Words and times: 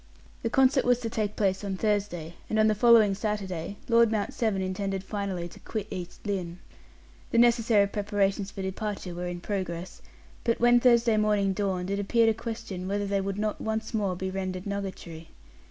The 0.41 0.49
concert 0.49 0.83
was 0.83 0.97
to 1.01 1.11
take 1.11 1.35
place 1.35 1.63
on 1.63 1.77
Thursday, 1.77 2.33
and 2.49 2.57
on 2.57 2.65
the 2.65 2.73
following 2.73 3.13
Saturday 3.13 3.77
Lord 3.87 4.09
Mount 4.11 4.33
Severn 4.33 4.59
intended 4.63 5.03
finally 5.03 5.47
to 5.49 5.59
quit 5.59 5.85
East 5.91 6.25
Lynne. 6.25 6.57
The 7.29 7.37
necessary 7.37 7.85
preparations 7.85 8.49
for 8.49 8.63
departure 8.63 9.13
were 9.13 9.27
in 9.27 9.41
progress, 9.41 10.01
but 10.43 10.59
when 10.59 10.79
Thursday 10.79 11.17
morning 11.17 11.53
dawned, 11.53 11.91
it 11.91 11.99
appeared 11.99 12.29
a 12.29 12.33
question 12.33 12.87
whether 12.87 13.05
they 13.05 13.21
would 13.21 13.37
not 13.37 13.61
once 13.61 13.93
more 13.93 14.15
be 14.15 14.31
rendered 14.31 14.65
nugatory. 14.65 15.29